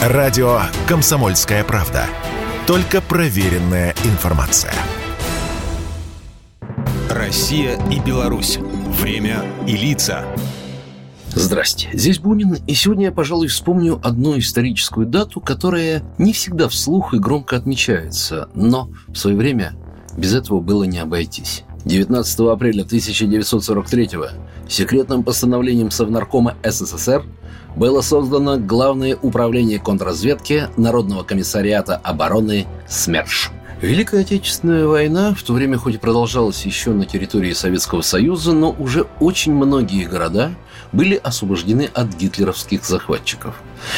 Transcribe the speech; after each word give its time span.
Радио 0.00 0.60
«Комсомольская 0.88 1.62
правда». 1.62 2.06
Только 2.66 3.02
проверенная 3.02 3.94
информация. 4.04 4.72
Россия 7.10 7.78
и 7.90 8.00
Беларусь. 8.00 8.56
Время 8.98 9.44
и 9.66 9.76
лица. 9.76 10.24
Здрасте, 11.34 11.90
здесь 11.92 12.18
Бунин, 12.18 12.56
и 12.66 12.72
сегодня 12.72 13.06
я, 13.06 13.12
пожалуй, 13.12 13.48
вспомню 13.48 14.00
одну 14.02 14.38
историческую 14.38 15.06
дату, 15.06 15.42
которая 15.42 16.02
не 16.16 16.32
всегда 16.32 16.70
вслух 16.70 17.12
и 17.12 17.18
громко 17.18 17.56
отмечается, 17.56 18.48
но 18.54 18.88
в 19.08 19.16
свое 19.16 19.36
время 19.36 19.74
без 20.16 20.34
этого 20.34 20.60
было 20.60 20.84
не 20.84 20.98
обойтись. 20.98 21.64
19 21.84 22.40
апреля 22.52 22.82
1943 22.82 24.10
секретным 24.68 25.22
постановлением 25.22 25.90
Совнаркома 25.90 26.56
СССР 26.62 27.24
было 27.76 28.00
создано 28.00 28.58
Главное 28.58 29.16
управление 29.20 29.78
контрразведки 29.78 30.68
Народного 30.76 31.22
комиссариата 31.22 31.96
обороны 31.96 32.66
СМЕРШ. 32.88 33.50
Великая 33.82 34.20
Отечественная 34.20 34.86
война 34.86 35.34
в 35.34 35.42
то 35.42 35.54
время 35.54 35.78
хоть 35.78 35.94
и 35.94 35.98
продолжалась 35.98 36.66
еще 36.66 36.90
на 36.90 37.06
территории 37.06 37.54
Советского 37.54 38.02
Союза, 38.02 38.52
но 38.52 38.76
уже 38.78 39.06
очень 39.20 39.54
многие 39.54 40.04
города 40.04 40.50
были 40.92 41.14
освобождены 41.14 41.88
от 41.94 42.14
гитлеровских 42.14 42.84
захватчиков. 42.84 43.54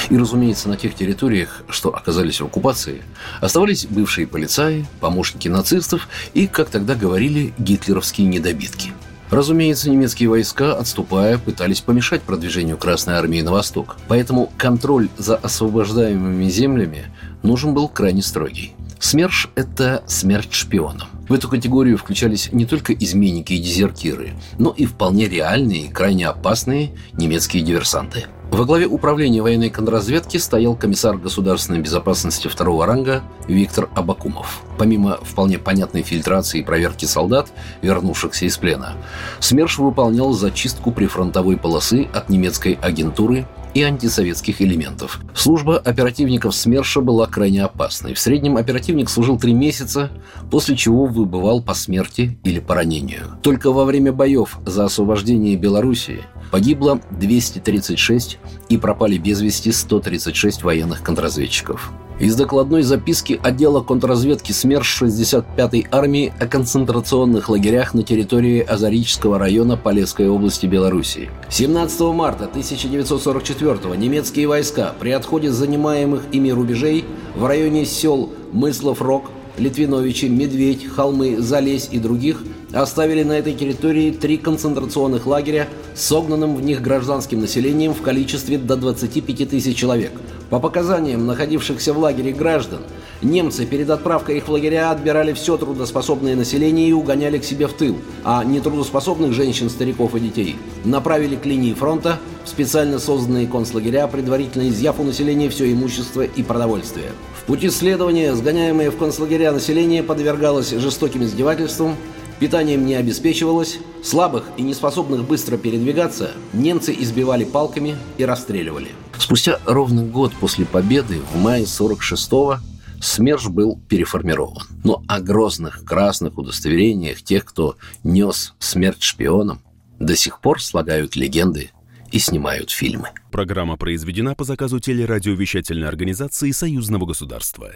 И, 0.09 0.17
разумеется, 0.17 0.69
на 0.69 0.77
тех 0.77 0.95
территориях, 0.95 1.63
что 1.69 1.93
оказались 1.93 2.41
в 2.41 2.45
оккупации, 2.45 3.03
оставались 3.41 3.87
бывшие 3.87 4.29
полицаи, 4.29 4.87
помощники 5.01 5.49
нацистов 5.49 6.09
и, 6.33 6.47
как 6.47 6.71
тогда 6.71 6.95
говорили, 6.95 7.53
гитлеровские 7.59 8.29
недобитки– 8.29 8.93
Разумеется, 9.33 9.89
немецкие 9.89 10.29
войска, 10.29 10.75
отступая, 10.75 11.39
пытались 11.39 11.81
помешать 11.81 12.21
продвижению 12.21 12.77
Красной 12.77 13.15
Армии 13.15 13.41
на 13.41 13.51
восток. 13.51 13.97
Поэтому 14.07 14.53
контроль 14.59 15.09
за 15.17 15.37
освобождаемыми 15.37 16.51
землями 16.51 17.07
нужен 17.43 17.73
был 17.73 17.89
крайне 17.89 18.21
строгий. 18.21 18.75
СМЕРШ– 19.03 19.49
это 19.57 20.05
смерть 20.07 20.53
шпионам. 20.53 21.09
В 21.29 21.33
эту 21.33 21.49
категорию 21.49 21.99
включались 21.99 22.53
не 22.53 22.67
только 22.67 22.93
изменники 22.93 23.53
и 23.53 23.59
дезертиры, 23.59 24.35
но 24.61 24.71
и 24.71 24.87
вполне 24.87 25.29
реальные, 25.29 25.91
крайне 25.91 26.29
опасные 26.29 26.93
немецкие 27.13 27.65
диверсанты. 27.65 28.27
Во 28.53 28.65
главе 28.65 28.87
управления 28.87 29.43
военной 29.43 29.71
контрразведки 29.71 30.37
стоял 30.37 30.77
комиссар 30.77 31.17
государственной 31.17 31.81
безопасности 31.81 32.47
второго 32.47 32.87
ранга 32.87 33.25
Виктор 33.49 33.89
Абакумов. 33.97 34.63
Помимо 34.79 35.19
вполне 35.23 35.59
понятной 35.59 36.03
фильтрации 36.03 36.61
и 36.61 36.65
проверки 36.65 37.05
солдат, 37.05 37.49
вернувшихся 37.81 38.45
из 38.45 38.57
плена, 38.57 38.95
СМЕРШ 39.41 39.79
выполнял 39.79 40.33
зачистку 40.33 40.93
прифронтовой 40.93 41.57
полосы 41.57 42.09
от 42.15 42.29
немецкой 42.29 42.79
агентуры 42.81 43.49
и 43.75 43.83
антисоветских 43.83 44.61
элементов. 44.61 45.21
Служба 45.35 45.79
оперативников 45.79 46.55
СМЕРШа 46.55 47.01
была 47.01 47.27
крайне 47.27 47.65
опасной. 47.65 48.15
В 48.15 48.19
среднем 48.19 48.57
оперативник 48.57 49.09
служил 49.09 49.39
три 49.39 49.55
месяца, 49.55 50.11
после 50.51 50.77
чего 50.77 51.07
выбывал 51.07 51.63
по 51.63 51.75
смерти 51.75 52.39
или 52.45 52.61
по 52.61 52.75
ранению. 52.75 53.39
Только 53.43 53.73
во 53.73 53.85
время 53.85 54.13
боев 54.13 54.59
за 54.67 54.85
освобождение 54.85 55.57
Белоруссии 55.57 56.23
погибло 56.53 57.01
236 57.11 58.39
и 58.69 58.77
пропали 58.77 59.17
без 59.17 59.41
вести 59.41 59.73
136 59.73 60.63
военных 60.63 61.03
контрразведчиков. 61.03 61.91
Из 62.21 62.37
докладной 62.37 62.83
записки 62.83 63.41
отдела 63.43 63.81
контрразведки 63.81 64.53
СМЕРШ 64.53 65.03
65-й 65.03 65.87
армии 65.91 66.33
о 66.39 66.47
концентрационных 66.47 67.49
лагерях 67.49 67.95
на 67.95 68.03
территории 68.05 68.61
Азарического 68.61 69.39
района 69.39 69.77
Полесской 69.77 70.29
области 70.29 70.67
Белоруссии. 70.67 71.31
17 71.49 72.01
марта 72.13 72.45
1944 72.45 73.97
немецкие 73.97 74.47
войска 74.47 74.95
при 75.01 75.11
отходе 75.11 75.51
занимаемых 75.51 76.25
ими 76.33 76.51
рубежей 76.51 77.07
в 77.35 77.47
районе 77.47 77.87
сел 77.87 78.31
Мыслов-Рог, 78.53 79.25
Литвиновичи, 79.59 80.27
Медведь, 80.27 80.87
Холмы, 80.87 81.37
Залезь 81.41 81.89
и 81.91 81.99
других 81.99 82.43
оставили 82.73 83.23
на 83.23 83.33
этой 83.33 83.55
территории 83.55 84.11
три 84.11 84.39
концентрационных 84.39 85.27
лагеря 85.27 85.69
с 85.95 86.03
согнанным 86.07 86.57
в 86.57 86.63
них 86.63 86.81
гражданским 86.81 87.41
населением 87.41 87.95
в 87.95 88.03
количестве 88.03 88.59
до 88.59 88.77
25 88.77 89.51
тысяч 89.51 89.77
человек. 89.77 90.13
По 90.53 90.61
показаниям 90.61 91.25
находившихся 91.25 91.95
в 91.95 91.99
лагере 91.99 92.31
граждан, 92.31 92.81
немцы 93.23 93.65
перед 93.65 93.89
отправкой 93.89 94.37
их 94.37 94.49
в 94.49 94.51
лагеря 94.51 94.91
отбирали 94.91 95.33
все 95.33 95.57
трудоспособное 95.57 96.37
население 96.37 96.91
и 96.91 96.93
угоняли 96.93 97.39
к 97.39 97.45
себе 97.45 97.69
в 97.69 97.73
тыл, 97.73 97.97
а 98.23 98.45
нетрудоспособных 98.45 99.33
женщин, 99.33 99.71
стариков 99.71 100.15
и 100.15 100.21
детей 100.21 100.57
направили 100.85 101.37
к 101.37 101.47
линии 101.47 101.73
фронта 101.73 102.19
в 102.45 102.51
специально 102.51 102.99
созданные 102.99 103.47
концлагеря, 103.47 104.07
предварительно 104.09 104.69
изъяв 104.69 105.01
у 105.01 105.05
населения 105.05 105.49
все 105.49 105.73
имущество 105.73 106.21
и 106.21 106.43
продовольствие. 106.43 107.13
В 107.41 107.45
пути 107.47 107.71
следования 107.71 108.35
сгоняемое 108.35 108.91
в 108.91 108.99
концлагеря 108.99 109.53
население 109.53 110.03
подвергалось 110.03 110.69
жестоким 110.69 111.25
издевательствам, 111.25 111.97
Питанием 112.43 112.85
не 112.85 112.97
обеспечивалось, 112.97 113.79
слабых 114.03 114.51
и 114.57 114.63
неспособных 114.63 115.25
быстро 115.25 115.57
передвигаться 115.57 116.33
немцы 116.53 116.93
избивали 116.93 117.45
палками 117.45 117.97
и 118.19 118.25
расстреливали. 118.25 118.89
Спустя 119.17 119.61
ровно 119.65 120.03
год 120.03 120.33
после 120.41 120.67
победы 120.67 121.21
в 121.21 121.37
мае 121.37 121.63
46-го 121.63 122.57
СМЕРШ 123.01 123.47
был 123.47 123.79
переформирован. 123.89 124.65
Но 124.83 125.05
о 125.07 125.21
грозных 125.21 125.85
красных 125.85 126.37
удостоверениях 126.37 127.23
тех, 127.23 127.45
кто 127.45 127.77
нес 128.03 128.55
смерть 128.59 129.05
шпионам, 129.05 129.61
до 130.01 130.17
сих 130.17 130.41
пор 130.41 130.61
слагают 130.61 131.15
легенды 131.15 131.71
и 132.11 132.19
снимают 132.19 132.73
фильмы. 132.73 133.11
Программа 133.31 133.77
произведена 133.77 134.35
по 134.35 134.43
заказу 134.43 134.81
телерадиовещательной 134.81 135.87
организации 135.87 136.51
Союзного 136.51 137.07
государства. 137.07 137.71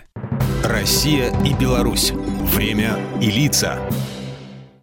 Россия 0.64 1.32
и 1.44 1.54
Беларусь. 1.54 2.10
Время 2.52 2.98
и 3.22 3.30
лица. 3.30 3.78